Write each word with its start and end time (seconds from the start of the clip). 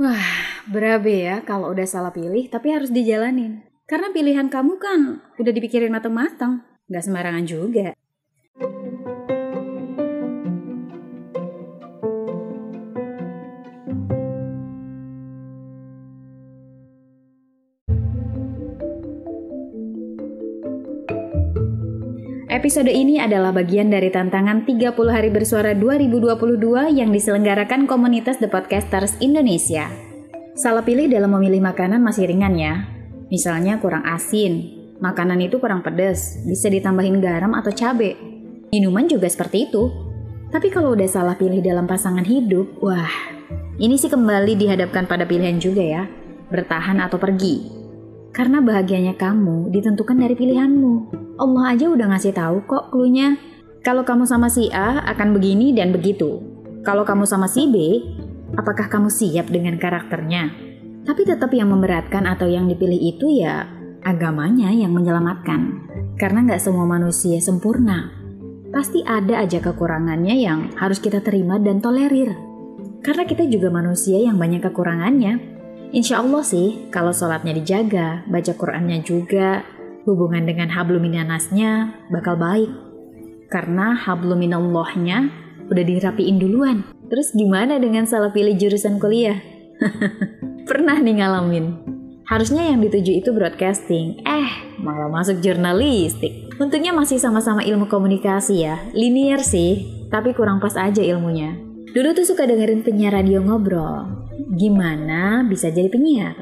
Wah, 0.00 0.64
berabe 0.64 1.28
ya 1.28 1.44
kalau 1.44 1.76
udah 1.76 1.84
salah 1.84 2.08
pilih 2.08 2.48
tapi 2.48 2.72
harus 2.72 2.88
dijalanin. 2.88 3.68
Karena 3.84 4.08
pilihan 4.08 4.48
kamu 4.48 4.80
kan 4.80 5.20
udah 5.36 5.52
dipikirin 5.52 5.92
matang-matang. 5.92 6.64
Gak 6.88 7.04
sembarangan 7.04 7.44
juga. 7.44 7.92
Episode 22.60 22.92
ini 22.92 23.16
adalah 23.16 23.56
bagian 23.56 23.88
dari 23.88 24.12
tantangan 24.12 24.68
30 24.68 24.92
hari 25.08 25.32
bersuara 25.32 25.72
2022 25.72 26.92
yang 26.92 27.08
diselenggarakan 27.08 27.88
komunitas 27.88 28.36
The 28.36 28.52
Podcasters 28.52 29.16
Indonesia. 29.24 29.88
Salah 30.60 30.84
pilih 30.84 31.08
dalam 31.08 31.32
memilih 31.32 31.64
makanan 31.64 32.04
masih 32.04 32.28
ringan 32.28 32.52
ya. 32.60 32.84
Misalnya 33.32 33.80
kurang 33.80 34.04
asin, 34.04 34.76
makanan 35.00 35.40
itu 35.40 35.56
kurang 35.56 35.80
pedas, 35.80 36.36
bisa 36.44 36.68
ditambahin 36.68 37.24
garam 37.24 37.56
atau 37.56 37.72
cabai. 37.72 38.12
Minuman 38.68 39.08
juga 39.08 39.32
seperti 39.32 39.72
itu. 39.72 39.88
Tapi 40.52 40.68
kalau 40.68 40.92
udah 40.92 41.08
salah 41.08 41.40
pilih 41.40 41.64
dalam 41.64 41.88
pasangan 41.88 42.28
hidup, 42.28 42.76
wah, 42.84 43.08
ini 43.80 43.96
sih 43.96 44.12
kembali 44.12 44.60
dihadapkan 44.60 45.08
pada 45.08 45.24
pilihan 45.24 45.56
juga 45.56 45.80
ya, 45.80 46.04
bertahan 46.52 47.00
atau 47.00 47.16
pergi. 47.16 47.79
Karena 48.30 48.62
bahagianya 48.62 49.18
kamu 49.18 49.74
ditentukan 49.74 50.14
dari 50.14 50.38
pilihanmu. 50.38 50.94
Allah 51.38 51.74
aja 51.74 51.90
udah 51.90 52.06
ngasih 52.14 52.34
tahu 52.34 52.62
kok 52.66 52.94
klunya. 52.94 53.34
Kalau 53.82 54.06
kamu 54.06 54.28
sama 54.28 54.46
si 54.46 54.70
A 54.70 55.02
akan 55.08 55.34
begini 55.34 55.74
dan 55.74 55.90
begitu. 55.90 56.38
Kalau 56.86 57.02
kamu 57.02 57.26
sama 57.26 57.50
si 57.50 57.66
B, 57.66 57.76
apakah 58.54 58.86
kamu 58.86 59.10
siap 59.10 59.50
dengan 59.50 59.80
karakternya? 59.80 60.52
Tapi 61.02 61.26
tetap 61.26 61.50
yang 61.50 61.72
memberatkan 61.72 62.28
atau 62.28 62.46
yang 62.46 62.68
dipilih 62.68 62.96
itu 62.96 63.40
ya 63.40 63.66
agamanya 64.04 64.70
yang 64.70 64.92
menyelamatkan. 64.94 65.90
Karena 66.20 66.44
nggak 66.44 66.60
semua 66.60 66.84
manusia 66.84 67.40
sempurna. 67.40 68.12
Pasti 68.70 69.02
ada 69.02 69.42
aja 69.42 69.58
kekurangannya 69.58 70.38
yang 70.38 70.70
harus 70.78 71.02
kita 71.02 71.18
terima 71.24 71.58
dan 71.58 71.82
tolerir. 71.82 72.36
Karena 73.00 73.24
kita 73.26 73.48
juga 73.48 73.72
manusia 73.72 74.20
yang 74.20 74.36
banyak 74.38 74.62
kekurangannya. 74.62 75.49
Insya 75.90 76.22
Allah 76.22 76.46
sih, 76.46 76.86
kalau 76.94 77.10
sholatnya 77.10 77.50
dijaga, 77.50 78.22
baca 78.30 78.54
Qurannya 78.54 79.02
juga, 79.02 79.66
hubungan 80.06 80.46
dengan 80.46 80.70
habluminanasnya 80.70 82.06
bakal 82.14 82.38
baik. 82.38 82.70
Karena 83.50 83.98
habluminallahnya 83.98 85.18
udah 85.66 85.84
dirapiin 85.84 86.38
duluan. 86.38 86.86
Terus 87.10 87.34
gimana 87.34 87.82
dengan 87.82 88.06
salah 88.06 88.30
pilih 88.30 88.54
jurusan 88.54 89.02
kuliah? 89.02 89.42
Pernah 90.70 91.02
nih 91.02 91.26
ngalamin. 91.26 91.66
Harusnya 92.22 92.70
yang 92.70 92.78
dituju 92.78 93.26
itu 93.26 93.34
broadcasting, 93.34 94.22
eh 94.22 94.78
malah 94.78 95.10
masuk 95.10 95.42
jurnalistik. 95.42 96.54
Untungnya 96.62 96.94
masih 96.94 97.18
sama-sama 97.18 97.66
ilmu 97.66 97.90
komunikasi 97.90 98.62
ya, 98.62 98.78
linear 98.94 99.42
sih, 99.42 100.06
tapi 100.06 100.30
kurang 100.38 100.62
pas 100.62 100.78
aja 100.78 101.02
ilmunya. 101.02 101.69
Dulu 101.88 102.08
tuh 102.12 102.28
suka 102.28 102.44
dengerin 102.44 102.84
penyiar 102.84 103.16
radio 103.16 103.40
ngobrol. 103.40 104.28
Gimana 104.52 105.48
bisa 105.48 105.72
jadi 105.72 105.88
penyiar? 105.88 106.36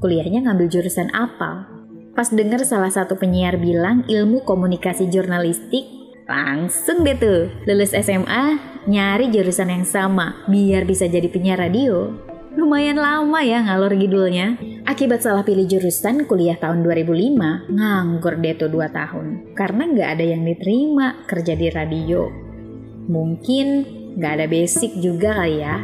Kuliahnya 0.00 0.48
ngambil 0.48 0.72
jurusan 0.72 1.12
apa? 1.12 1.68
Pas 2.16 2.32
denger 2.32 2.64
salah 2.64 2.88
satu 2.88 3.20
penyiar 3.20 3.60
bilang 3.60 4.08
ilmu 4.08 4.40
komunikasi 4.48 5.12
jurnalistik, 5.12 5.84
langsung 6.24 7.04
deh 7.04 7.12
tuh 7.20 7.52
lulus 7.68 7.92
SMA 7.92 8.56
nyari 8.88 9.28
jurusan 9.28 9.68
yang 9.68 9.84
sama 9.84 10.48
biar 10.48 10.88
bisa 10.88 11.04
jadi 11.04 11.28
penyiar 11.28 11.60
radio. 11.60 12.08
Lumayan 12.56 12.96
lama 12.96 13.44
ya 13.44 13.60
ngalor 13.60 13.92
gidulnya. 14.00 14.56
Akibat 14.88 15.20
salah 15.20 15.44
pilih 15.44 15.68
jurusan 15.68 16.24
kuliah 16.24 16.56
tahun 16.56 16.80
2005, 16.80 17.68
nganggur 17.68 18.40
deh 18.40 18.56
tuh 18.56 18.72
2 18.72 18.96
tahun. 18.96 19.52
Karena 19.52 19.84
nggak 19.84 20.08
ada 20.16 20.24
yang 20.24 20.40
diterima 20.40 21.28
kerja 21.28 21.52
di 21.52 21.68
radio. 21.68 22.32
Mungkin 23.12 23.66
nggak 24.16 24.32
ada 24.40 24.46
basic 24.48 24.96
juga 24.98 25.36
kali 25.36 25.60
ya. 25.62 25.76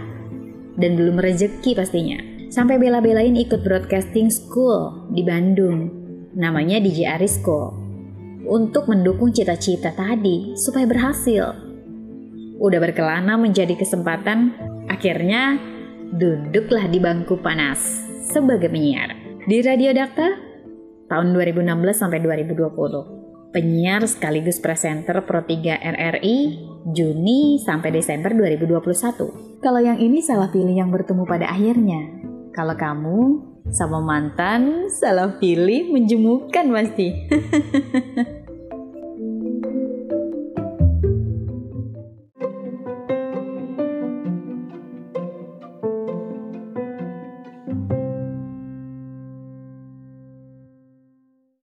Dan 0.80 0.96
belum 0.96 1.20
rezeki 1.20 1.76
pastinya. 1.76 2.18
Sampai 2.48 2.80
bela-belain 2.80 3.32
ikut 3.36 3.64
broadcasting 3.64 4.28
school 4.32 5.08
di 5.12 5.24
Bandung 5.24 6.02
namanya 6.32 6.80
DJ 6.80 7.16
Arisco, 7.16 7.76
untuk 8.48 8.88
mendukung 8.88 9.32
cita-cita 9.32 9.92
tadi 9.92 10.56
supaya 10.56 10.88
berhasil. 10.88 11.52
Udah 12.60 12.78
berkelana 12.80 13.36
menjadi 13.36 13.76
kesempatan, 13.76 14.54
akhirnya 14.88 15.58
duduklah 16.14 16.88
di 16.88 16.98
bangku 17.00 17.40
panas 17.40 17.80
sebagai 18.28 18.70
penyiar. 18.70 19.16
Di 19.42 19.58
Radio 19.64 19.90
Dakta 19.90 20.28
tahun 21.10 21.34
2016 21.34 21.68
sampai 21.98 22.22
2020. 22.22 23.52
Penyiar 23.52 24.00
sekaligus 24.08 24.56
presenter 24.62 25.20
Pro 25.28 25.44
3 25.44 25.76
RRI 25.76 26.36
Juni 26.90 27.62
sampai 27.62 27.94
Desember 27.94 28.34
2021. 28.34 29.62
Kalau 29.62 29.78
yang 29.78 30.02
ini 30.02 30.18
salah 30.18 30.50
pilih 30.50 30.74
yang 30.74 30.90
bertemu 30.90 31.22
pada 31.22 31.46
akhirnya. 31.46 32.02
Kalau 32.50 32.74
kamu 32.74 33.18
sama 33.70 34.02
mantan 34.02 34.90
salah 34.90 35.38
pilih 35.38 35.94
menjemukan 35.94 36.66
pasti. 36.74 37.08